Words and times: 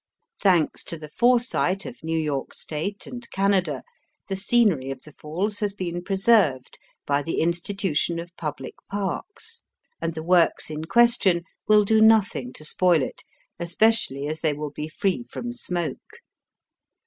Thanks 0.41 0.83
to 0.85 0.97
the 0.97 1.09
foresight 1.09 1.85
of 1.85 1.99
New 2.01 2.17
York 2.17 2.55
State 2.55 3.05
and 3.05 3.29
Canada, 3.29 3.83
the 4.29 4.35
scenery 4.35 4.89
of 4.89 5.03
the 5.03 5.11
Falls 5.11 5.59
has 5.59 5.73
been 5.75 6.01
preserved 6.03 6.79
by 7.05 7.21
the 7.21 7.39
institution 7.39 8.17
of 8.17 8.35
public 8.35 8.73
parks, 8.89 9.61
and 10.01 10.15
the 10.15 10.23
works 10.23 10.71
in 10.71 10.85
question 10.85 11.43
will 11.67 11.85
do 11.85 12.01
nothing 12.01 12.51
to 12.53 12.65
spoil 12.65 13.03
it, 13.03 13.21
especially 13.59 14.25
as 14.25 14.39
they 14.39 14.53
will 14.53 14.71
be 14.71 14.87
free 14.87 15.21
from 15.21 15.53
smoke. 15.53 16.21